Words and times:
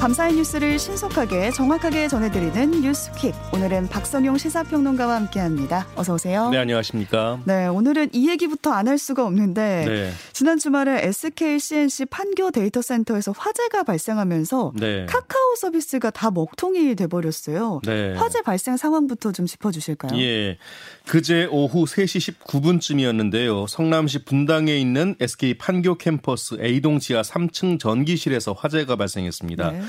밤사이 0.00 0.34
뉴스를 0.34 0.78
신속하게 0.78 1.50
정확하게 1.50 2.08
전해드리는 2.08 2.70
뉴스퀵. 2.80 3.34
오늘은 3.52 3.88
박성용 3.88 4.38
시사평론가와 4.38 5.14
함께합니다. 5.14 5.86
어서 5.94 6.14
오세요. 6.14 6.48
네, 6.48 6.56
안녕하십니까. 6.56 7.38
네, 7.44 7.66
오늘은 7.66 8.08
이 8.14 8.30
얘기부터 8.30 8.72
안 8.72 8.88
할 8.88 8.96
수가 8.96 9.26
없는데 9.26 9.84
네. 9.86 10.10
지난 10.32 10.58
주말에 10.58 11.04
SK 11.06 11.60
C&C 11.60 12.06
판교 12.06 12.50
데이터 12.50 12.80
센터에서 12.80 13.32
화재가 13.36 13.82
발생하면서 13.82 14.72
네. 14.76 15.04
카카오 15.04 15.56
서비스가 15.56 16.10
다 16.10 16.30
먹통이 16.30 16.94
돼버렸어요. 16.94 17.80
네. 17.84 18.14
화재 18.14 18.40
발생 18.42 18.76
상황부터 18.76 19.32
좀 19.32 19.46
짚어주실까요? 19.46 20.20
예, 20.20 20.58
그제 21.06 21.48
오후 21.50 21.86
3시 21.86 22.34
19분쯤이었는데요. 22.46 23.66
성남시 23.66 24.24
분당에 24.24 24.76
있는 24.76 25.16
SK 25.18 25.54
판교 25.54 25.96
캠퍼스 25.96 26.56
A동 26.60 27.00
지하 27.00 27.22
3층 27.22 27.80
전기실에서 27.80 28.52
화재가 28.52 28.94
발생했습니다. 28.94 29.70
네. 29.72 29.82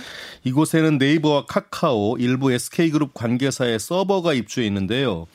이곳에는 0.46 0.98
네이버와 0.98 1.46
카카오, 1.46 2.18
일부 2.18 2.52
SK그룹 2.52 3.14
관계사의 3.14 3.80
서버가 3.80 4.34
입주해 4.34 4.66
있는데요. 4.66 5.28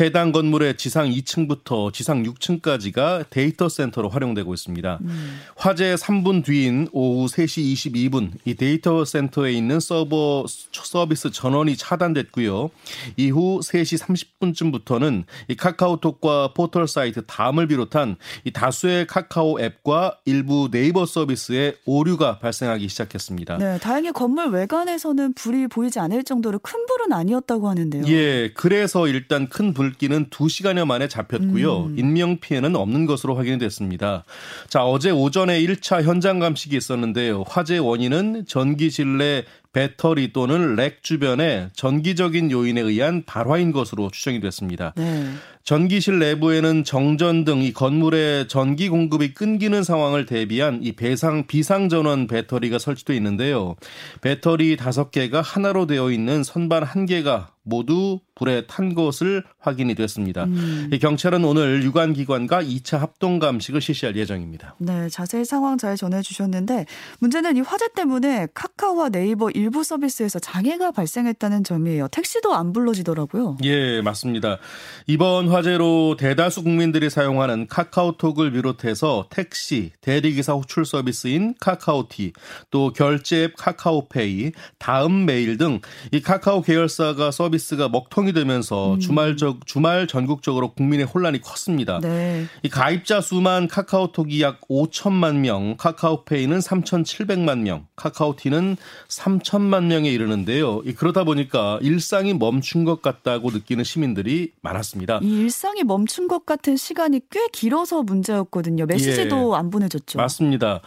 해당 0.00 0.32
건물의 0.32 0.78
지상 0.78 1.10
2층부터 1.10 1.92
지상 1.92 2.22
6층까지가 2.22 3.26
데이터 3.28 3.68
센터로 3.68 4.08
활용되고 4.08 4.54
있습니다. 4.54 4.98
음. 5.02 5.40
화재 5.56 5.94
3분 5.94 6.42
뒤인 6.42 6.88
오후 6.92 7.26
3시 7.26 7.74
22분 7.74 8.30
이 8.46 8.54
데이터 8.54 9.04
센터에 9.04 9.52
있는 9.52 9.73
서버 9.80 10.44
서비스 10.72 11.30
전원이 11.30 11.76
차단됐고요. 11.76 12.70
이후 13.16 13.60
3시 13.62 13.98
30분쯤부터는 14.40 15.24
이 15.48 15.56
카카오톡과 15.56 16.52
포털 16.54 16.86
사이트 16.88 17.24
다음을 17.26 17.66
비롯한 17.66 18.16
이 18.44 18.50
다수의 18.50 19.06
카카오 19.06 19.60
앱과 19.60 20.18
일부 20.24 20.68
네이버 20.70 21.06
서비스에 21.06 21.76
오류가 21.84 22.38
발생하기 22.38 22.88
시작했습니다. 22.88 23.58
네, 23.58 23.78
다행히 23.78 24.12
건물 24.12 24.48
외관에서는 24.48 25.34
불이 25.34 25.68
보이지 25.68 25.98
않을 25.98 26.24
정도로 26.24 26.58
큰 26.60 26.86
불은 26.86 27.12
아니었다고 27.12 27.68
하는데요. 27.68 28.04
예, 28.08 28.52
그래서 28.54 29.08
일단 29.08 29.48
큰 29.48 29.72
불길은 29.74 30.30
2시간여 30.30 30.84
만에 30.86 31.08
잡혔고요. 31.08 31.84
음. 31.84 31.98
인명 31.98 32.38
피해는 32.38 32.76
없는 32.76 33.06
것으로 33.06 33.34
확인이 33.36 33.58
됐습니다. 33.58 34.24
자, 34.68 34.84
어제 34.84 35.10
오전에 35.10 35.60
1차 35.60 36.02
현장 36.02 36.38
감식이 36.38 36.76
있었는데요. 36.76 37.44
화재 37.46 37.78
원인은 37.78 38.46
전기실 38.46 39.18
내 39.18 39.44
배터리 39.74 40.32
또는 40.32 40.76
랙 40.76 41.02
주변에 41.02 41.68
전기적인 41.74 42.50
요인에 42.50 42.80
의한 42.80 43.24
발화인 43.26 43.72
것으로 43.72 44.10
추정이 44.10 44.40
됐습니다. 44.40 44.94
네. 44.96 45.26
전기실 45.64 46.18
내부에는 46.18 46.84
정전 46.84 47.44
등 47.44 47.64
이 47.64 47.72
건물의 47.72 48.46
전기 48.48 48.90
공급이 48.90 49.32
끊기는 49.32 49.82
상황을 49.82 50.26
대비한 50.26 50.80
이 50.82 50.92
배상 50.92 51.46
비상 51.46 51.88
전원 51.88 52.26
배터리가 52.26 52.78
설치되어 52.78 53.16
있는데요. 53.16 53.76
배터리 54.20 54.76
5개가 54.76 55.40
하나로 55.42 55.86
되어 55.86 56.10
있는 56.10 56.44
선반 56.44 56.84
1개가 56.84 57.53
모두 57.64 58.20
불에 58.34 58.66
탄 58.66 58.94
것을 58.94 59.44
확인이 59.58 59.94
됐습니다. 59.94 60.44
음. 60.44 60.90
경찰은 61.00 61.44
오늘 61.44 61.82
유관 61.82 62.12
기관과 62.14 62.62
2차 62.62 62.98
합동 62.98 63.38
감식을 63.38 63.80
실시할 63.80 64.16
예정입니다. 64.16 64.74
네, 64.78 65.08
자세히 65.08 65.44
상황 65.44 65.78
잘 65.78 65.96
전해 65.96 66.22
주셨는데 66.22 66.86
문제는 67.20 67.56
이 67.56 67.60
화재 67.60 67.88
때문에 67.94 68.48
카카오와 68.54 69.10
네이버 69.10 69.50
일부 69.50 69.84
서비스에서 69.84 70.38
장애가 70.38 70.92
발생했다는 70.92 71.64
점이에요. 71.64 72.08
택시도 72.08 72.54
안 72.54 72.72
불러지더라고요. 72.72 73.58
예, 73.64 74.00
맞습니다. 74.02 74.58
이번 75.06 75.48
화재로 75.48 76.16
대다수 76.18 76.62
국민들이 76.64 77.08
사용하는 77.10 77.66
카카오톡을 77.68 78.52
비롯해서 78.52 79.26
택시, 79.30 79.92
대리기사 80.00 80.54
호출 80.54 80.84
서비스인 80.84 81.54
카카오티, 81.60 82.32
또 82.70 82.92
결제 82.92 83.44
앱 83.44 83.56
카카오페이, 83.56 84.52
다음 84.78 85.26
메일 85.26 85.56
등 85.56 85.80
이 86.12 86.20
카카오 86.20 86.62
계열사가 86.62 87.30
서비스 87.30 87.53
서비스가 87.54 87.88
먹통이 87.88 88.32
되면서 88.32 88.94
음. 88.94 89.00
주말적 89.00 89.66
주말 89.66 90.06
전국적으로 90.06 90.72
국민의 90.72 91.06
혼란이 91.06 91.40
컸습니다. 91.40 92.00
네. 92.00 92.46
이 92.62 92.68
가입자 92.68 93.20
수만 93.20 93.68
카카오톡이 93.68 94.42
약 94.42 94.60
5천만 94.68 95.36
명, 95.36 95.76
카카오페이는 95.76 96.58
3,700만 96.58 97.60
명, 97.60 97.86
카카오티는 97.96 98.76
3천만 99.08 99.84
명에 99.84 100.10
이르는데요. 100.10 100.82
그러다 100.96 101.24
보니까 101.24 101.78
일상이 101.82 102.34
멈춘 102.34 102.84
것 102.84 103.02
같다고 103.02 103.50
느끼는 103.50 103.84
시민들이 103.84 104.52
많았습니다. 104.60 105.20
이 105.22 105.40
일상이 105.40 105.84
멈춘 105.84 106.28
것 106.28 106.46
같은 106.46 106.76
시간이 106.76 107.20
꽤 107.30 107.40
길어서 107.52 108.02
문제였거든요. 108.02 108.86
메시지도 108.86 109.54
예. 109.54 109.58
안 109.58 109.70
보내줬죠. 109.70 110.18
맞습니다. 110.18 110.80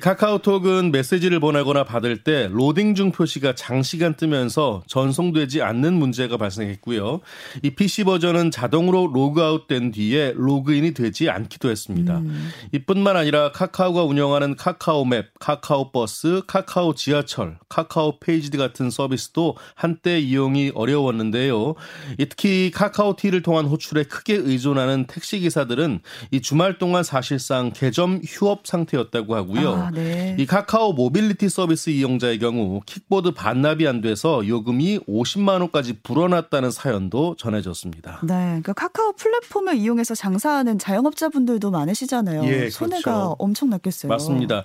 카카오톡은 0.00 0.92
메시지를 0.92 1.40
보내거나 1.40 1.84
받을 1.84 2.22
때 2.24 2.48
로딩 2.50 2.94
중 2.94 3.12
표시가 3.12 3.54
장시간 3.54 4.14
뜨면서 4.14 4.82
전송되지 4.86 5.62
않는 5.62 5.94
문제 5.94 6.07
문제가 6.08 6.36
발생했고요. 6.36 7.20
이 7.62 7.70
PC 7.70 8.04
버전은 8.04 8.50
자동으로 8.50 9.10
로그아웃된 9.12 9.92
뒤에 9.92 10.32
로그인이 10.36 10.94
되지 10.94 11.30
않기도 11.30 11.70
했습니다. 11.70 12.18
음. 12.18 12.50
이뿐만 12.72 13.16
아니라 13.16 13.52
카카오가 13.52 14.04
운영하는 14.04 14.56
카카오맵, 14.56 15.38
카카오버스, 15.38 16.42
카카오 16.46 16.94
지하철, 16.94 17.58
카카오 17.68 18.18
페이지 18.18 18.50
같은 18.56 18.90
서비스도 18.90 19.56
한때 19.74 20.18
이용이 20.18 20.72
어려웠는데요. 20.74 21.74
특히 22.18 22.70
카카오T를 22.72 23.42
통한 23.42 23.66
호출에 23.66 24.04
크게 24.04 24.34
의존하는 24.34 25.06
택시 25.06 25.40
기사들은 25.40 26.00
이 26.30 26.40
주말 26.40 26.78
동안 26.78 27.02
사실상 27.02 27.72
개점 27.74 28.20
휴업 28.24 28.66
상태였다고 28.66 29.34
하고요. 29.34 29.74
아, 29.74 29.90
네. 29.90 30.36
이 30.38 30.46
카카오 30.46 30.92
모빌리티 30.92 31.48
서비스 31.48 31.90
이용자의 31.90 32.38
경우 32.38 32.80
킥보드 32.86 33.32
반납이 33.32 33.86
안 33.86 34.00
돼서 34.00 34.46
요금이 34.46 35.00
50만 35.00 35.60
원까지 35.60 35.97
불어났다는 36.02 36.70
사연도 36.70 37.34
전해졌습니다. 37.36 38.20
네, 38.22 38.34
그러니까 38.34 38.72
카카오 38.72 39.12
플랫폼을 39.12 39.76
이용해서 39.76 40.14
장사하는 40.14 40.78
자영업자분들도 40.78 41.70
많으시잖아요. 41.70 42.44
예, 42.44 42.70
손해가 42.70 43.02
그렇죠. 43.02 43.36
엄청 43.38 43.70
났겠어요. 43.70 44.08
맞습니다. 44.10 44.64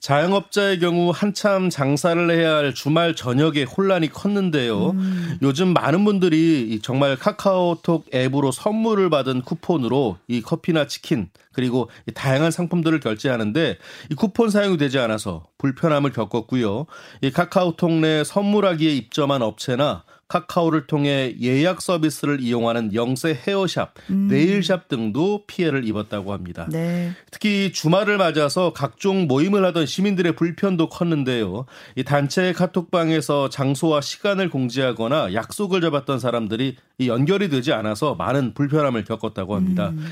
자영업자의 0.00 0.80
경우 0.80 1.12
한참 1.14 1.70
장사를 1.70 2.30
해야 2.30 2.56
할 2.56 2.74
주말 2.74 3.14
저녁에 3.14 3.62
혼란이 3.62 4.10
컸는데요. 4.10 4.90
음. 4.90 5.38
요즘 5.40 5.72
많은 5.72 6.04
분들이 6.04 6.78
정말 6.82 7.16
카카오톡 7.16 8.04
앱으로 8.14 8.52
선물을 8.52 9.08
받은 9.08 9.42
쿠폰으로 9.42 10.18
이 10.28 10.42
커피나 10.42 10.86
치킨 10.86 11.30
그리고 11.52 11.88
다양한 12.14 12.50
상품들을 12.50 13.00
결제하는데 13.00 13.78
이 14.10 14.14
쿠폰 14.14 14.50
사용이 14.50 14.76
되지 14.76 14.98
않아서 14.98 15.44
불편함을 15.56 16.12
겪었고요. 16.12 16.84
이 17.22 17.30
카카오톡 17.30 17.90
내 17.92 18.24
선물하기에 18.24 18.90
입점한 18.90 19.40
업체나 19.40 20.04
카카오를 20.34 20.88
통해 20.88 21.36
예약 21.40 21.80
서비스를 21.80 22.40
이용하는 22.40 22.92
영세 22.92 23.38
헤어샵, 23.46 23.94
음. 24.10 24.26
네일샵 24.28 24.88
등도 24.88 25.44
피해를 25.46 25.86
입었다고 25.86 26.32
합니다. 26.32 26.66
네. 26.72 27.12
특히 27.30 27.70
주말을 27.72 28.16
맞아서 28.16 28.72
각종 28.72 29.28
모임을 29.28 29.64
하던 29.66 29.86
시민들의 29.86 30.34
불편도 30.34 30.88
컸는데요. 30.88 31.66
이 31.94 32.02
단체 32.02 32.52
카톡방에서 32.52 33.48
장소와 33.48 34.00
시간을 34.00 34.50
공지하거나 34.50 35.34
약속을 35.34 35.80
잡았던 35.80 36.18
사람들이 36.18 36.76
연결이 37.06 37.48
되지 37.48 37.72
않아서 37.72 38.16
많은 38.16 38.54
불편함을 38.54 39.04
겪었다고 39.04 39.54
합니다. 39.54 39.90
음. 39.90 40.04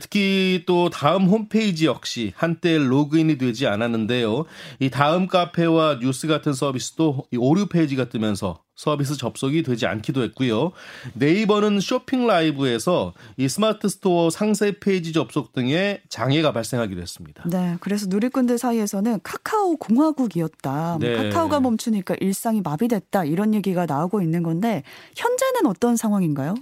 특히 0.00 0.64
또 0.66 0.90
다음 0.90 1.26
홈페이지 1.26 1.86
역시 1.86 2.32
한때 2.34 2.78
로그인이 2.78 3.38
되지 3.38 3.68
않았는데요. 3.68 4.44
이 4.80 4.90
다음 4.90 5.28
카페와 5.28 5.98
뉴스 6.00 6.26
같은 6.26 6.52
서비스도 6.52 7.26
오류 7.36 7.66
페이지가 7.66 8.08
뜨면서 8.08 8.60
서비스 8.78 9.16
접속이 9.16 9.64
되지 9.64 9.86
않기도 9.86 10.22
했고요. 10.22 10.70
네이버는 11.14 11.80
쇼핑 11.80 12.28
라이브에서 12.28 13.12
이 13.36 13.48
스마트 13.48 13.88
스토어 13.88 14.30
상세 14.30 14.78
페이지 14.78 15.12
접속 15.12 15.52
등의 15.52 16.00
장애가 16.08 16.52
발생하기도 16.52 17.02
했습니다. 17.02 17.42
네, 17.50 17.76
그래서 17.80 18.06
누리꾼들 18.08 18.56
사이에서는 18.56 19.18
카카오 19.24 19.76
공화국이었다. 19.78 20.98
뭐 21.00 21.08
네. 21.08 21.16
카카오가 21.16 21.58
멈추니까 21.58 22.14
일상이 22.20 22.60
마비됐다 22.60 23.24
이런 23.24 23.52
얘기가 23.52 23.84
나오고 23.84 24.22
있는 24.22 24.44
건데 24.44 24.84
현재는 25.16 25.66
어떤 25.66 25.96
상황인가요? 25.96 26.54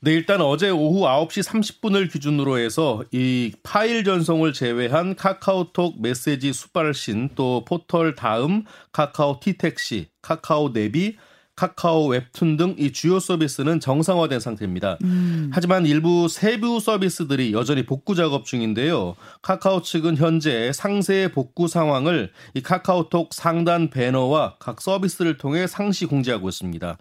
네, 0.00 0.12
일단 0.12 0.40
어제 0.40 0.70
오후 0.70 1.04
9시 1.04 1.46
30분을 1.46 2.10
기준으로 2.10 2.56
해서 2.56 3.04
이 3.12 3.52
파일 3.62 4.04
전송을 4.04 4.54
제외한 4.54 5.16
카카오톡 5.16 6.00
메시지 6.00 6.54
수발신 6.54 7.30
또 7.34 7.66
포털 7.66 8.14
다음 8.14 8.64
카카오 8.92 9.40
티택시, 9.40 10.08
카카오 10.22 10.72
내비, 10.72 11.16
카카오 11.58 12.06
웹툰 12.06 12.56
등 12.56 12.68
이 12.78 12.92
주요 12.92 13.18
서비스는 13.18 13.80
정상화된 13.80 14.38
상태입니다. 14.38 14.98
음. 15.02 15.50
하지만 15.52 15.84
일부 15.84 16.28
세부 16.28 16.78
서비스들이 16.78 17.52
여전히 17.52 17.84
복구 17.84 18.14
작업 18.14 18.44
중인데요. 18.44 19.16
카카오 19.42 19.82
측은 19.82 20.16
현재 20.16 20.70
상세 20.72 21.30
복구 21.32 21.66
상황을 21.66 22.30
이 22.54 22.62
카카오톡 22.62 23.34
상단 23.34 23.90
배너와 23.90 24.54
각 24.60 24.80
서비스를 24.80 25.38
통해 25.38 25.66
상시 25.66 26.06
공지하고 26.06 26.48
있습니다. 26.48 26.98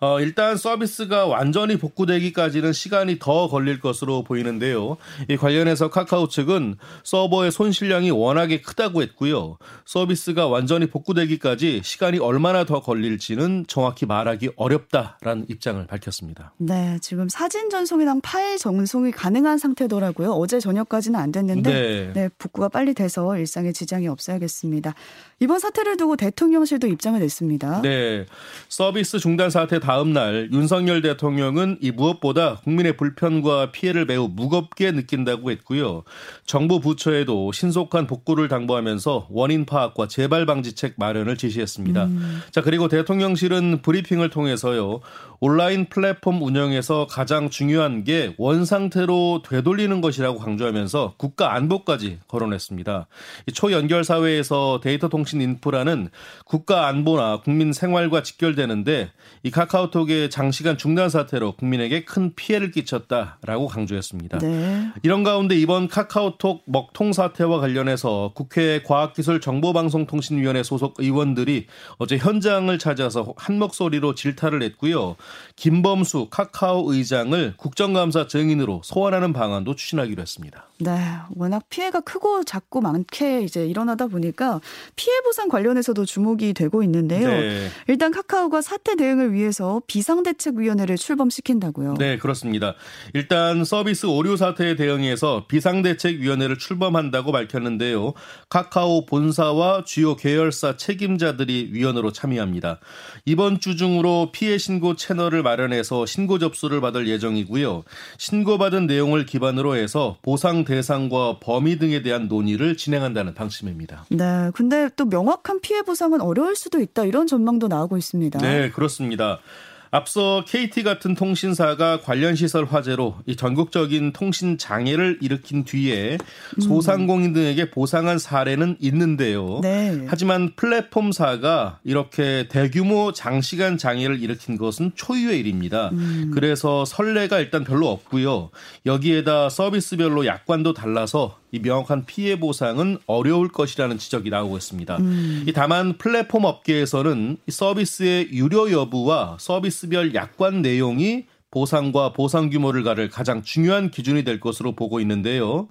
어, 0.00 0.20
일단 0.20 0.56
서비스가 0.56 1.26
완전히 1.26 1.76
복구되기까지는 1.76 2.72
시간이 2.72 3.18
더 3.18 3.48
걸릴 3.48 3.80
것으로 3.80 4.22
보이는데요. 4.22 4.96
이 5.28 5.36
관련해서 5.36 5.90
카카오 5.90 6.28
측은 6.28 6.76
서버의 7.02 7.50
손실량이 7.50 8.12
워낙에 8.12 8.60
크다고 8.60 9.02
했고요. 9.02 9.58
서비스가 9.84 10.46
완전히 10.46 10.86
복구되기까지 10.86 11.80
시간이 11.82 12.18
얼마나 12.20 12.64
더 12.64 12.80
걸릴지는 12.80 13.64
정확히 13.66 13.97
말하기 14.06 14.50
어렵다라는 14.56 15.46
입장을 15.48 15.86
밝혔습니다. 15.86 16.52
네, 16.58 16.98
지금 17.00 17.28
사진 17.28 17.70
전송이랑 17.70 18.20
파일 18.22 18.58
전송이 18.58 19.10
가능한 19.10 19.58
상태더라고요. 19.58 20.32
어제 20.32 20.60
저녁까지는 20.60 21.18
안 21.18 21.32
됐는데 21.32 21.72
네. 21.72 22.12
네, 22.12 22.28
복구가 22.38 22.68
빨리 22.68 22.94
돼서 22.94 23.36
일상에 23.36 23.72
지장이 23.72 24.08
없어야겠습니다. 24.08 24.94
이번 25.40 25.58
사태를 25.58 25.96
두고 25.96 26.16
대통령실도 26.16 26.86
입장을 26.88 27.18
냈습니다. 27.18 27.82
네, 27.82 28.26
서비스 28.68 29.18
중단 29.18 29.50
사태 29.50 29.78
다음 29.78 30.12
날 30.12 30.48
윤석열 30.52 31.02
대통령은 31.02 31.78
이 31.80 31.90
무엇보다 31.90 32.56
국민의 32.64 32.96
불편과 32.96 33.70
피해를 33.72 34.04
매우 34.06 34.28
무겁게 34.28 34.92
느낀다고 34.92 35.50
했고요. 35.50 36.02
정부 36.44 36.80
부처에도 36.80 37.52
신속한 37.52 38.06
복구를 38.06 38.48
당부하면서 38.48 39.28
원인 39.30 39.64
파악과 39.64 40.08
재발 40.08 40.46
방지책 40.46 40.94
마련을 40.96 41.36
지시했습니다. 41.36 42.04
음. 42.04 42.40
자, 42.50 42.62
그리고 42.62 42.88
대통령실은 42.88 43.82
브리핑을 43.88 44.28
통해서요. 44.28 45.00
온라인 45.40 45.86
플랫폼 45.86 46.42
운영에서 46.42 47.06
가장 47.06 47.48
중요한 47.48 48.02
게 48.02 48.34
원상태로 48.38 49.42
되돌리는 49.48 50.00
것이라고 50.00 50.38
강조하면서 50.38 51.14
국가 51.16 51.54
안보까지 51.54 52.18
거론했습니다. 52.26 53.06
초연결 53.54 54.04
사회에서 54.04 54.80
데이터 54.82 55.08
통신 55.08 55.40
인프라는 55.40 56.10
국가 56.44 56.88
안보나 56.88 57.40
국민 57.40 57.72
생활과 57.72 58.22
직결되는데 58.22 59.10
이 59.44 59.50
카카오톡의 59.50 60.28
장시간 60.30 60.76
중단 60.76 61.08
사태로 61.08 61.52
국민에게 61.52 62.04
큰 62.04 62.34
피해를 62.34 62.72
끼쳤다라고 62.72 63.68
강조했습니다. 63.68 64.38
네. 64.38 64.88
이런 65.02 65.22
가운데 65.22 65.54
이번 65.56 65.86
카카오톡 65.88 66.62
먹통 66.66 67.12
사태와 67.12 67.60
관련해서 67.60 68.32
국회 68.34 68.82
과학기술정보방송통신위원회 68.82 70.64
소속 70.64 70.96
의원들이 70.98 71.66
어제 71.98 72.18
현장을 72.18 72.76
찾아서 72.78 73.34
한목 73.36 73.77
소리로 73.78 74.14
질타를 74.14 74.62
했고요. 74.62 75.16
김범수 75.56 76.28
카카오 76.30 76.92
의장을 76.92 77.54
국정감사 77.56 78.26
증인으로 78.26 78.82
소환하는 78.84 79.32
방안도 79.32 79.76
추진하기로 79.76 80.20
했습니다. 80.20 80.68
네, 80.80 80.96
워낙 81.34 81.64
피해가 81.70 82.00
크고 82.00 82.44
작고 82.44 82.80
많게 82.80 83.42
이제 83.42 83.66
일어나다 83.66 84.06
보니까 84.06 84.60
피해 84.94 85.20
보상 85.22 85.48
관련해서도 85.48 86.04
주목이 86.04 86.54
되고 86.54 86.82
있는데요. 86.82 87.28
네. 87.28 87.68
일단 87.88 88.12
카카오가 88.12 88.62
사태 88.62 88.96
대응을 88.96 89.32
위해서 89.32 89.80
비상대책위원회를 89.86 90.96
출범시킨다고요. 90.96 91.94
네, 91.94 92.18
그렇습니다. 92.18 92.74
일단 93.14 93.64
서비스 93.64 94.06
오류 94.06 94.36
사태에 94.36 94.76
대응해서 94.76 95.46
비상대책위원회를 95.48 96.58
출범한다고 96.58 97.32
밝혔는데요. 97.32 98.14
카카오 98.48 99.06
본사와 99.06 99.84
주요 99.84 100.16
계열사 100.16 100.76
책임자들이 100.76 101.70
위원으로 101.72 102.12
참여합니다. 102.12 102.78
이번 103.24 103.60
주 103.60 103.67
중으로 103.76 104.30
피해 104.32 104.58
신고 104.58 104.96
채널을 104.96 105.42
마련해서 105.42 106.06
신고 106.06 106.38
접수를 106.38 106.80
받을 106.80 107.08
예정이고요. 107.08 107.84
신고받은 108.16 108.86
내용을 108.86 109.26
기반으로 109.26 109.76
해서 109.76 110.16
보상 110.22 110.64
대상과 110.64 111.38
범위 111.40 111.78
등에 111.78 112.02
대한 112.02 112.28
논의를 112.28 112.76
진행한다는 112.76 113.34
방침입니다. 113.34 114.06
네. 114.10 114.50
근데 114.54 114.88
또 114.96 115.04
명확한 115.04 115.60
피해 115.60 115.82
보상은 115.82 116.20
어려울 116.20 116.56
수도 116.56 116.80
있다 116.80 117.04
이런 117.04 117.26
전망도 117.26 117.68
나오고 117.68 117.96
있습니다. 117.96 118.38
네, 118.40 118.70
그렇습니다. 118.70 119.40
앞서 119.90 120.44
KT 120.46 120.82
같은 120.82 121.14
통신사가 121.14 122.00
관련 122.00 122.34
시설 122.34 122.64
화재로 122.64 123.16
이 123.26 123.36
전국적인 123.36 124.12
통신 124.12 124.58
장애를 124.58 125.18
일으킨 125.22 125.64
뒤에 125.64 126.18
음. 126.56 126.60
소상공인 126.60 127.32
등에게 127.32 127.70
보상한 127.70 128.18
사례는 128.18 128.76
있는데요. 128.80 129.60
네. 129.62 130.04
하지만 130.06 130.52
플랫폼사가 130.56 131.80
이렇게 131.84 132.48
대규모 132.48 133.12
장시간 133.12 133.78
장애를 133.78 134.20
일으킨 134.20 134.58
것은 134.58 134.92
초유의 134.94 135.40
일입니다. 135.40 135.90
음. 135.92 136.30
그래서 136.34 136.84
선례가 136.84 137.38
일단 137.38 137.64
별로 137.64 137.88
없고요. 137.88 138.50
여기에다 138.86 139.48
서비스별로 139.48 140.26
약관도 140.26 140.74
달라서 140.74 141.38
이 141.50 141.58
명확한 141.60 142.04
피해 142.06 142.38
보상은 142.38 142.98
어려울 143.06 143.48
것이라는 143.48 143.98
지적이 143.98 144.30
나오고 144.30 144.56
있습니다. 144.56 144.96
음. 144.98 145.46
다만 145.54 145.96
플랫폼 145.98 146.44
업계에서는 146.44 147.38
서비스의 147.48 148.30
유료 148.32 148.70
여부와 148.70 149.36
서비스별 149.40 150.14
약관 150.14 150.62
내용이 150.62 151.24
보상과 151.50 152.12
보상 152.12 152.50
규모를 152.50 152.82
가를 152.82 153.08
가장 153.08 153.42
중요한 153.42 153.90
기준이 153.90 154.22
될 154.24 154.38
것으로 154.38 154.72
보고 154.72 155.00
있는데요. 155.00 155.68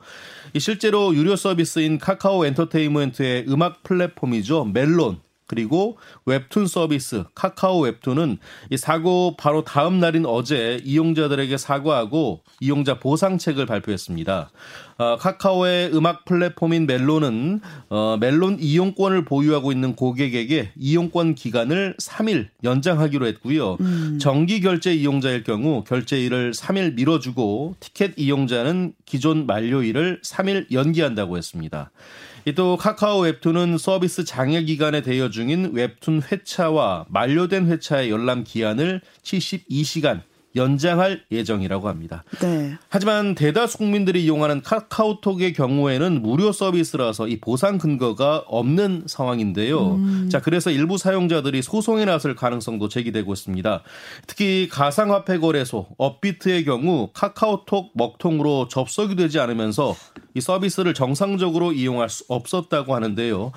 실제로 0.57 1.13
유료 1.13 1.35
서비스인 1.35 2.00
카카오 2.00 2.45
엔터테인먼트의 2.45 3.45
음악 3.47 3.83
플랫폼이죠. 3.83 4.65
멜론 4.65 5.19
그리고 5.47 5.97
웹툰 6.25 6.67
서비스 6.67 7.23
카카오 7.33 7.81
웹툰은 7.81 8.38
이 8.69 8.77
사고 8.77 9.35
바로 9.38 9.63
다음 9.63 9.99
날인 9.99 10.25
어제 10.25 10.81
이용자들에게 10.83 11.57
사과하고 11.57 12.41
이용자 12.59 12.99
보상책을 12.99 13.65
발표했습니다. 13.65 14.51
어, 14.99 15.15
카카오의 15.17 15.91
음악 15.94 16.25
플랫폼인 16.25 16.88
멜론은 16.88 17.61
어, 17.89 18.17
멜론 18.19 18.57
이용권을 18.59 19.25
보유하고 19.25 19.71
있는 19.71 19.95
고객에게 19.95 20.71
이용권 20.75 21.35
기간을 21.35 21.95
3일 21.97 22.47
연장하기로 22.63 23.27
했고요. 23.27 23.77
음. 23.79 24.17
정기 24.19 24.59
결제 24.59 24.93
이용자일 24.93 25.43
경우 25.43 25.83
결제일을 25.83 26.51
3일 26.51 26.95
미뤄주고 26.95 27.75
티켓 27.79 28.13
이용자는 28.17 28.93
기존 29.05 29.45
만료일을 29.45 30.21
3일 30.23 30.71
연기한다고 30.71 31.38
했습니다. 31.38 31.91
또 32.55 32.77
카카오 32.77 33.21
웹툰은 33.21 33.77
서비스 33.77 34.23
장애 34.23 34.63
기간에 34.63 35.01
대여 35.01 35.29
중인 35.29 35.71
웹툰 35.73 36.21
회차와 36.31 37.05
만료된 37.09 37.67
회차의 37.67 38.09
열람 38.09 38.44
기한을 38.45 39.01
72시간 39.23 40.21
연장할 40.57 41.24
예정이라고 41.31 41.88
합니다. 41.88 42.24
네. 42.42 42.75
하지만 42.89 43.36
대다수 43.36 43.77
국민들이 43.77 44.24
이용하는 44.25 44.62
카카오톡의 44.62 45.54
경우에는 45.54 46.21
무료 46.21 46.51
서비스라서 46.51 47.27
이 47.27 47.39
보상 47.39 47.77
근거가 47.77 48.44
없는 48.48 49.04
상황인데요. 49.06 49.95
음. 49.95 50.30
자, 50.30 50.42
그래서 50.42 50.71
일부 50.71 50.98
사용자들이 50.98 51.62
소송에 51.62 52.06
나설 52.06 52.36
가능성도 52.36 52.89
제기되고 52.89 53.31
있습니다. 53.31 53.83
특히 54.27 54.68
가상화폐 54.69 55.38
거래소 55.39 55.88
업비트의 55.98 56.65
경우 56.65 57.10
카카오톡 57.13 57.91
먹통으로 57.93 58.67
접속이 58.67 59.15
되지 59.15 59.39
않으면서 59.39 59.96
이 60.34 60.41
서비스를 60.41 60.93
정상적으로 60.93 61.72
이용할 61.72 62.10
수 62.10 62.24
없었다고 62.27 62.93
하는데요. 62.93 63.51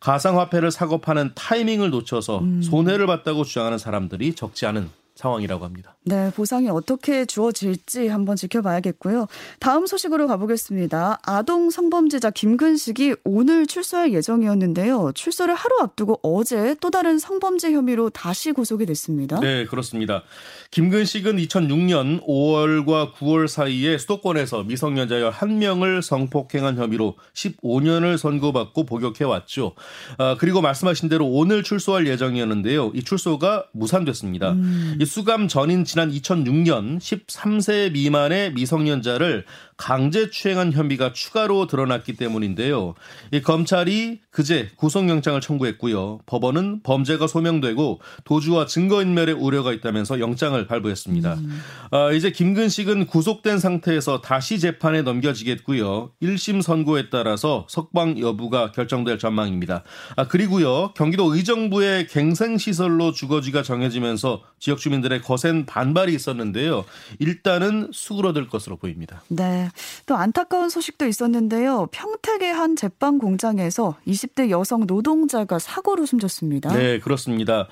가상화폐를 0.00 0.70
사고 0.70 0.98
파는 0.98 1.32
타이밍을 1.34 1.90
놓쳐서 1.90 2.38
음. 2.40 2.62
손해를 2.62 3.06
봤다고 3.06 3.44
주장하는 3.44 3.78
사람들이 3.78 4.34
적지 4.34 4.66
않은 4.66 4.90
상황이라고 5.16 5.64
합니다. 5.64 5.96
네, 6.04 6.30
보상이 6.30 6.68
어떻게 6.68 7.24
주어질지 7.24 8.08
한번 8.08 8.36
지켜봐야겠고요. 8.36 9.26
다음 9.58 9.86
소식으로 9.86 10.28
가보겠습니다. 10.28 11.18
아동 11.22 11.70
성범죄자 11.70 12.30
김근식이 12.30 13.16
오늘 13.24 13.66
출소할 13.66 14.12
예정이었는데요. 14.12 15.12
출소를 15.14 15.54
하루 15.54 15.78
앞두고 15.80 16.20
어제 16.22 16.76
또 16.80 16.90
다른 16.90 17.18
성범죄 17.18 17.72
혐의로 17.72 18.10
다시 18.10 18.52
구속이 18.52 18.86
됐습니다. 18.86 19.40
네, 19.40 19.64
그렇습니다. 19.64 20.22
김근식은 20.70 21.38
2006년 21.38 22.24
5월과 22.26 23.14
9월 23.14 23.48
사이에 23.48 23.98
수도권에서 23.98 24.64
미성년자 24.64 25.16
11명을 25.16 26.02
성폭행한 26.02 26.76
혐의로 26.76 27.16
15년을 27.34 28.18
선고받고 28.18 28.84
복역해 28.84 29.24
왔죠. 29.24 29.72
아, 30.18 30.36
그리고 30.38 30.60
말씀하신 30.60 31.08
대로 31.08 31.26
오늘 31.26 31.62
출소할 31.62 32.06
예정이었는데요. 32.06 32.92
이 32.94 33.02
출소가 33.02 33.66
무산됐습니다. 33.72 34.52
음. 34.52 34.98
수감 35.06 35.48
전인 35.48 35.84
지난 35.84 36.10
2006년 36.10 36.98
13세 36.98 37.92
미만의 37.92 38.52
미성년자를 38.52 39.44
강제 39.76 40.30
추행한 40.30 40.72
혐의가 40.72 41.12
추가로 41.12 41.66
드러났기 41.66 42.16
때문인데요. 42.16 42.94
이 43.30 43.42
검찰이 43.42 44.20
그제 44.30 44.70
구속영장을 44.76 45.38
청구했고요. 45.40 46.20
법원은 46.26 46.82
범죄가 46.82 47.26
소명되고 47.26 48.00
도주와 48.24 48.66
증거인멸의 48.66 49.34
우려가 49.34 49.72
있다면서 49.72 50.20
영장을 50.20 50.66
발부했습니다. 50.66 51.34
음. 51.34 51.60
아, 51.90 52.10
이제 52.12 52.30
김근식은 52.30 53.06
구속된 53.06 53.58
상태에서 53.58 54.20
다시 54.20 54.58
재판에 54.58 55.02
넘겨지겠고요. 55.02 56.12
1심 56.22 56.62
선고에 56.62 57.10
따라서 57.10 57.66
석방 57.68 58.18
여부가 58.18 58.72
결정될 58.72 59.18
전망입니다. 59.18 59.84
아, 60.16 60.26
그리고요. 60.26 60.92
경기도 60.94 61.34
의정부의 61.34 62.06
갱생시설로 62.08 63.12
주거지가 63.12 63.62
정해지면서 63.62 64.42
지역 64.58 64.78
주민 64.78 64.95
들의 65.00 65.20
거센 65.22 65.66
반발이 65.66 66.14
있었는데요. 66.14 66.84
일단은 67.18 67.90
수그러들 67.92 68.48
것으로 68.48 68.76
보입니다. 68.76 69.22
네. 69.28 69.68
또 70.06 70.16
안타까운 70.16 70.68
소식도 70.68 71.06
있었는데요. 71.06 71.88
평택의 71.92 72.52
한 72.52 72.76
제빵 72.76 73.18
공장에서 73.18 73.96
20대 74.06 74.50
여성 74.50 74.86
노동자가 74.86 75.58
사고로 75.58 76.06
숨졌습니다. 76.06 76.72
네, 76.72 76.98
그렇습니다. 77.00 77.68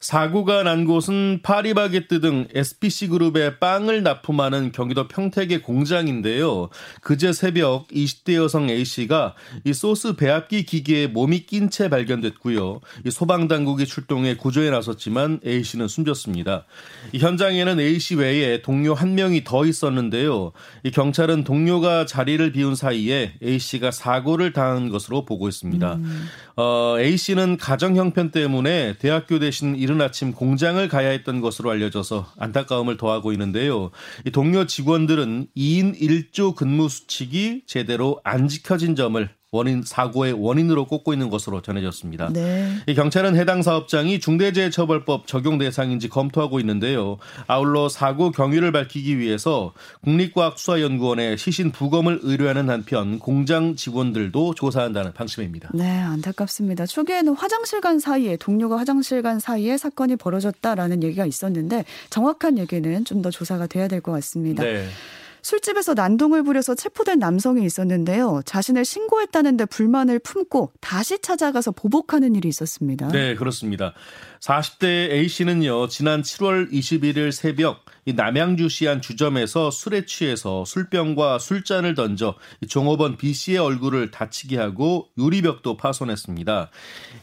사고가 0.00 0.62
난 0.62 0.84
곳은 0.84 1.40
파리바게뜨 1.42 2.20
등 2.20 2.46
SPC 2.54 3.08
그룹의 3.08 3.58
빵을 3.58 4.02
납품하는 4.02 4.72
경기도 4.72 5.08
평택의 5.08 5.62
공장인데요. 5.62 6.68
그제 7.00 7.32
새벽 7.32 7.88
20대 7.88 8.34
여성 8.34 8.68
A 8.68 8.84
씨가 8.84 9.34
이 9.64 9.72
소스 9.72 10.16
배합기 10.16 10.64
기계에 10.64 11.06
몸이 11.06 11.46
낀 11.46 11.70
채 11.70 11.88
발견됐고요. 11.88 12.80
이 13.04 13.10
소방 13.10 13.48
당국이 13.48 13.86
출동해 13.86 14.36
구조에 14.36 14.70
나섰지만 14.70 15.40
A 15.46 15.62
씨는 15.62 15.88
숨졌습니다. 15.88 16.64
이 17.12 17.18
현장에는 17.18 17.80
A 17.80 17.98
씨 17.98 18.14
외에 18.16 18.62
동료 18.62 18.94
한 18.94 19.14
명이 19.14 19.44
더 19.44 19.64
있었는데요. 19.64 20.52
이 20.84 20.90
경찰은 20.90 21.44
동료가 21.44 22.06
자리를 22.06 22.52
비운 22.52 22.74
사이에 22.74 23.34
A 23.42 23.58
씨가 23.58 23.90
사고를 23.90 24.52
당한 24.52 24.88
것으로 24.88 25.24
보고 25.24 25.48
있습니다. 25.48 25.94
음. 25.94 26.28
어, 26.56 26.96
A 26.98 27.16
씨는 27.16 27.56
가정 27.58 27.96
형편 27.96 28.30
때문에 28.30 28.94
대학교 28.98 29.38
대신 29.38 29.76
이른 29.86 30.00
아침 30.00 30.32
공장을 30.32 30.88
가야 30.88 31.10
했던 31.10 31.40
것으로 31.40 31.70
알려져서 31.70 32.32
안타까움을 32.38 32.96
더하고 32.96 33.30
있는데요. 33.30 33.92
이 34.24 34.32
동료 34.32 34.66
직원들은 34.66 35.46
2인 35.56 35.96
1조 36.00 36.56
근무 36.56 36.88
수칙이 36.88 37.62
제대로 37.66 38.20
안 38.24 38.48
지켜진 38.48 38.96
점을 38.96 39.28
원인 39.52 39.82
사고의 39.84 40.32
원인으로 40.32 40.86
꼽고 40.86 41.12
있는 41.12 41.30
것으로 41.30 41.62
전해졌습니다. 41.62 42.30
네. 42.32 42.76
이 42.86 42.94
경찰은 42.94 43.36
해당 43.36 43.62
사업장이 43.62 44.18
중대재해처벌법 44.20 45.26
적용 45.26 45.56
대상인지 45.58 46.08
검토하고 46.08 46.58
있는데요. 46.60 47.18
아울러 47.46 47.88
사고 47.88 48.32
경위를 48.32 48.72
밝히기 48.72 49.18
위해서 49.18 49.72
국립과학수사연구원에 50.02 51.36
시신 51.36 51.70
부검을 51.70 52.20
의뢰하는 52.22 52.68
한편 52.70 53.18
공장 53.18 53.76
직원들도 53.76 54.54
조사한다는 54.54 55.12
방침입니다. 55.12 55.70
네, 55.74 55.88
안타깝습니다. 56.00 56.86
초기에는 56.86 57.34
화장실 57.34 57.80
간 57.80 57.98
사이에 57.98 58.36
동료가 58.36 58.78
화장실 58.78 59.22
간 59.22 59.38
사이에 59.38 59.76
사건이 59.78 60.16
벌어졌다라는 60.16 61.02
얘기가 61.02 61.24
있었는데 61.26 61.84
정확한 62.10 62.58
얘기는 62.58 63.04
좀 63.04 63.16
더 63.22 63.30
조사가 63.30 63.66
돼야 63.66 63.88
될 63.88 64.02
것 64.02 64.12
같습니다. 64.12 64.62
네. 64.62 64.86
술집에서 65.46 65.94
난동을 65.94 66.42
부려서 66.42 66.74
체포된 66.74 67.20
남성이 67.20 67.64
있었는데요. 67.64 68.40
자신을 68.44 68.84
신고했다는데 68.84 69.66
불만을 69.66 70.18
품고 70.18 70.72
다시 70.80 71.20
찾아가서 71.20 71.70
보복하는 71.70 72.34
일이 72.34 72.48
있었습니다. 72.48 73.06
네, 73.10 73.36
그렇습니다. 73.36 73.92
40대 74.40 75.12
A씨는요, 75.12 75.86
지난 75.86 76.22
7월 76.22 76.72
21일 76.72 77.30
새벽 77.30 77.84
이 78.08 78.12
남양주시 78.12 78.86
한 78.86 79.02
주점에서 79.02 79.72
술에 79.72 80.06
취해서 80.06 80.64
술병과 80.64 81.40
술잔을 81.40 81.96
던져 81.96 82.36
종업원 82.68 83.16
B씨의 83.16 83.58
얼굴을 83.58 84.12
다치게 84.12 84.56
하고 84.56 85.08
유리벽도 85.18 85.76
파손했습니다. 85.76 86.70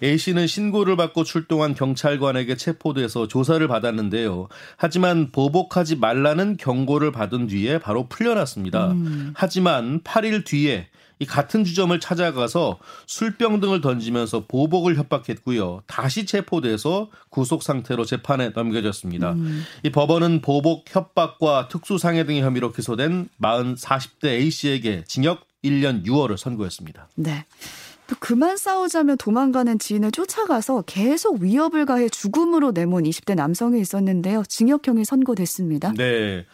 A씨는 0.04 0.46
신고를 0.46 0.98
받고 0.98 1.24
출동한 1.24 1.74
경찰관에게 1.74 2.58
체포돼서 2.58 3.30
조사를 3.30 3.66
받았는데요. 3.66 4.50
하지만 4.76 5.32
보복하지 5.32 5.96
말라는 5.96 6.58
경고를 6.58 7.14
받은 7.14 7.48
뒤에 7.48 7.78
바로 7.78 8.10
풀려났습니다. 8.14 8.92
음. 8.92 9.34
하지만 9.36 10.02
8일 10.02 10.46
뒤에 10.46 10.88
이 11.20 11.26
같은 11.26 11.64
주점을 11.64 11.98
찾아가서 12.00 12.80
술병 13.08 13.60
등을 13.60 13.82
던지면서 13.82 14.46
보복을 14.48 14.98
협박했고요. 14.98 15.84
다시 15.88 16.26
체포돼서 16.26 17.10
구속 17.30 17.64
상태로 17.64 18.06
재판에 18.06 18.50
넘겨졌습니다. 18.50 19.34
음. 19.34 19.64
이 19.84 19.90
법원은 19.90 20.42
보복, 20.42 20.86
협박과 20.94 21.70
특수상해 21.70 22.26
등의 22.26 22.42
혐의로 22.42 22.72
기소된 22.72 23.30
40, 23.42 24.20
40대 24.20 24.28
A 24.28 24.50
씨에게 24.50 25.04
징역 25.06 25.46
1년 25.64 26.06
6월을 26.06 26.38
선고했습니다. 26.38 27.10
네. 27.16 27.46
또 28.14 28.18
그만 28.20 28.58
싸우자며 28.58 29.16
도망가는 29.16 29.80
지인을 29.80 30.12
쫓아가서 30.12 30.84
계속 30.84 31.42
위협을 31.42 31.88
가해 31.88 32.10
죽음으로 32.10 32.72
내몬 32.72 33.06
20대 33.06 33.34
남성이 33.34 33.82
있었는데요. 33.82 34.44
징역형이 34.48 35.04
선고됐습니다. 35.04 35.94
네. 35.98 36.46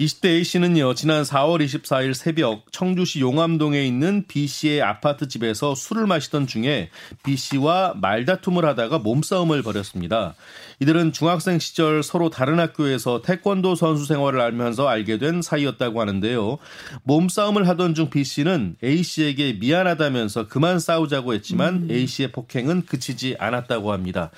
20대 0.00 0.28
A씨는요, 0.28 0.94
지난 0.94 1.22
4월 1.22 1.62
24일 1.62 2.14
새벽 2.14 2.72
청주시 2.72 3.20
용암동에 3.20 3.84
있는 3.84 4.24
B씨의 4.26 4.80
아파트 4.80 5.28
집에서 5.28 5.74
술을 5.74 6.06
마시던 6.06 6.46
중에 6.46 6.88
B씨와 7.24 7.94
말다툼을 8.00 8.64
하다가 8.64 9.00
몸싸움을 9.00 9.62
벌였습니다. 9.62 10.34
이들은 10.80 11.12
중학생 11.12 11.58
시절 11.58 12.02
서로 12.02 12.30
다른 12.30 12.58
학교에서 12.58 13.20
태권도 13.20 13.74
선수 13.74 14.06
생활을 14.06 14.40
알면서 14.40 14.88
알게 14.88 15.18
된 15.18 15.42
사이였다고 15.42 16.00
하는데요. 16.00 16.58
몸싸움을 17.04 17.68
하던 17.68 17.94
중 17.94 18.08
B씨는 18.08 18.76
A씨에게 18.82 19.58
미안하다면서 19.60 20.48
그만 20.48 20.78
싸 20.78 21.01
싸우자고 21.02 21.34
했지만 21.34 21.74
음. 21.74 21.90
A씨의 21.90 22.32
폭행은 22.32 22.86
그치지 22.86 23.36
않았다고 23.38 23.92
합니다. 23.92 24.30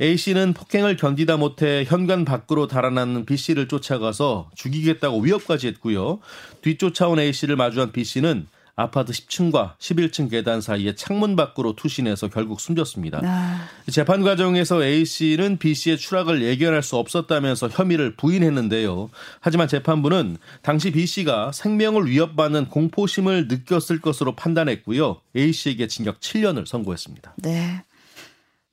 A씨는 0.00 0.52
폭행을 0.52 0.96
견디다 0.96 1.36
못해 1.36 1.84
현관 1.86 2.24
밖으로 2.24 2.66
달아나는 2.66 3.24
B씨를 3.24 3.68
쫓아가서 3.68 4.50
죽이겠다고 4.54 5.20
위협까지 5.20 5.66
했고요. 5.68 6.20
뒤쫓아온 6.62 7.18
A씨를 7.18 7.56
마주한 7.56 7.92
B씨는 7.92 8.46
아파트 8.78 9.12
10층과 9.12 9.76
11층 9.78 10.30
계단 10.30 10.60
사이에 10.60 10.94
창문 10.94 11.34
밖으로 11.34 11.74
투신해서 11.74 12.28
결국 12.28 12.60
숨졌습니다. 12.60 13.20
아. 13.24 13.68
재판 13.90 14.22
과정에서 14.22 14.84
A 14.84 15.04
씨는 15.04 15.58
B 15.58 15.74
씨의 15.74 15.98
추락을 15.98 16.42
예견할 16.42 16.84
수 16.84 16.96
없었다면서 16.96 17.70
혐의를 17.70 18.14
부인했는데요. 18.14 19.10
하지만 19.40 19.66
재판부는 19.66 20.36
당시 20.62 20.92
B 20.92 21.06
씨가 21.06 21.50
생명을 21.50 22.06
위협받는 22.06 22.68
공포심을 22.68 23.48
느꼈을 23.48 24.00
것으로 24.00 24.36
판단했고요. 24.36 25.22
A 25.36 25.52
씨에게 25.52 25.88
징역 25.88 26.20
7년을 26.20 26.64
선고했습니다. 26.64 27.34
네. 27.38 27.82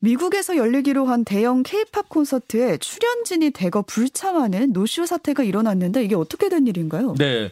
미국에서 0.01 0.55
열리기로 0.55 1.05
한 1.05 1.25
대형 1.25 1.63
케이팝 1.63 2.09
콘서트에 2.09 2.77
출연진이 2.77 3.49
대거 3.49 3.81
불참하는 3.81 4.71
노쇼 4.71 5.07
사태가 5.07 5.41
일어났는데 5.41 6.03
이게 6.03 6.13
어떻게 6.13 6.47
된 6.47 6.67
일인가요? 6.67 7.15
네. 7.17 7.49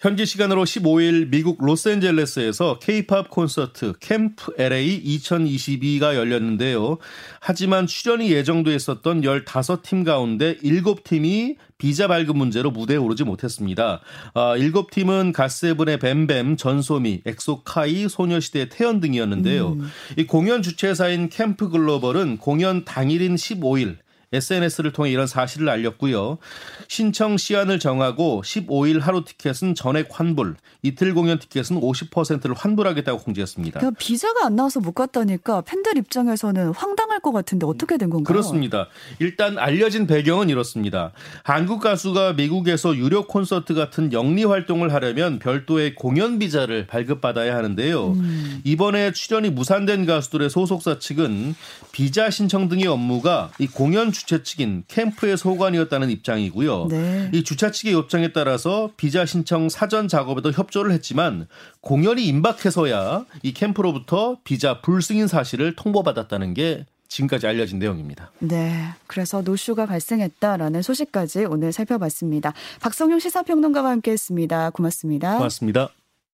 현지 0.00 0.24
시간으로 0.24 0.64
15일 0.64 1.28
미국 1.28 1.62
로스앤젤레스에서 1.62 2.78
케이팝 2.78 3.28
콘서트 3.28 3.92
캠프 4.00 4.50
LA 4.56 5.04
2022가 5.04 6.14
열렸는데요. 6.14 6.96
하지만 7.38 7.86
출연이 7.86 8.32
예정돼 8.32 8.74
있었던 8.76 9.20
15팀 9.20 10.06
가운데 10.06 10.56
7팀이 10.56 11.56
비자 11.76 12.08
발급 12.08 12.38
문제로 12.38 12.70
무대에 12.70 12.96
오르지 12.96 13.24
못했습니다. 13.24 14.00
아, 14.32 14.56
7팀은 14.56 15.34
가스세븐의 15.34 15.98
뱀뱀, 15.98 16.56
전소미, 16.56 17.20
엑소카이, 17.26 18.08
소녀시대 18.08 18.70
태연 18.70 19.00
등이었는데요. 19.00 19.72
음. 19.72 19.90
이 20.16 20.24
공연 20.24 20.62
주최사인 20.62 21.28
캠프 21.28 21.68
글로벌은 21.68 22.38
공연 22.38 22.86
당일인 22.86 23.34
15일 23.34 23.98
SNS를 24.32 24.92
통해 24.92 25.10
이런 25.10 25.26
사실을 25.26 25.68
알렸고요. 25.68 26.38
신청 26.86 27.36
시한을 27.36 27.80
정하고 27.80 28.42
15일 28.44 29.00
하루 29.00 29.24
티켓은 29.24 29.74
전액 29.74 30.08
환불, 30.10 30.54
이틀 30.82 31.14
공연 31.14 31.40
티켓은 31.40 31.80
50%를 31.80 32.54
환불하겠다고 32.54 33.18
공지했습니다. 33.24 33.80
그러니까 33.80 33.98
비자가 33.98 34.46
안 34.46 34.54
나와서 34.54 34.78
못 34.78 34.92
갔다니까 34.92 35.62
팬들 35.62 35.98
입장에서는 35.98 36.70
황당할 36.70 37.18
것 37.20 37.32
같은데 37.32 37.66
어떻게 37.66 37.98
된 37.98 38.08
건가요? 38.08 38.32
그렇습니다. 38.32 38.86
일단 39.18 39.58
알려진 39.58 40.06
배경은 40.06 40.48
이렇습니다. 40.48 41.10
한국 41.42 41.80
가수가 41.80 42.34
미국에서 42.34 42.96
유료 42.96 43.26
콘서트 43.26 43.74
같은 43.74 44.12
영리 44.12 44.44
활동을 44.44 44.92
하려면 44.92 45.40
별도의 45.40 45.96
공연 45.96 46.38
비자를 46.38 46.86
발급받아야 46.86 47.56
하는데요. 47.56 48.12
음. 48.12 48.60
이번에 48.62 49.12
출연이 49.12 49.50
무산된 49.50 50.06
가수들의 50.06 50.50
소속사 50.50 51.00
측은 51.00 51.56
비자 51.90 52.30
신청 52.30 52.68
등의 52.68 52.86
업무가 52.86 53.50
이 53.58 53.66
공연 53.66 54.12
주최 54.20 54.42
측인 54.42 54.84
캠프의 54.86 55.36
소관이었다는 55.36 56.10
입장이고요. 56.10 56.86
네. 56.90 57.30
이 57.32 57.42
주최 57.42 57.70
측의 57.70 57.94
요청에 57.94 58.32
따라서 58.32 58.90
비자 58.96 59.24
신청 59.24 59.68
사전 59.68 60.08
작업에도 60.08 60.52
협조를 60.52 60.92
했지만 60.92 61.46
공연이 61.80 62.26
임박해서야 62.26 63.24
이 63.42 63.54
캠프로부터 63.54 64.38
비자 64.44 64.80
불승인 64.82 65.26
사실을 65.26 65.74
통보받았다는 65.74 66.54
게 66.54 66.84
지금까지 67.08 67.46
알려진 67.46 67.78
내용입니다. 67.78 68.30
네. 68.38 68.88
그래서 69.06 69.40
노쇼가 69.42 69.86
발생했다라는 69.86 70.82
소식까지 70.82 71.46
오늘 71.46 71.72
살펴봤습니다. 71.72 72.52
박성용 72.80 73.18
시사평론가와 73.18 73.90
함께 73.90 74.12
했습니다. 74.12 74.70
고맙습니다. 74.70 75.36
고맙습니다. 75.36 75.88